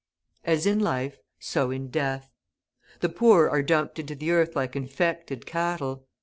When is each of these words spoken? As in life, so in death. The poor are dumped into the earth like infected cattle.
As 0.45 0.65
in 0.65 0.79
life, 0.79 1.19
so 1.39 1.69
in 1.69 1.89
death. 1.91 2.31
The 3.01 3.09
poor 3.09 3.47
are 3.47 3.61
dumped 3.61 3.99
into 3.99 4.15
the 4.15 4.31
earth 4.31 4.55
like 4.55 4.75
infected 4.75 5.45
cattle. 5.45 6.07